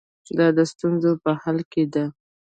[0.37, 2.05] دا د ستونزو په حل کې ده.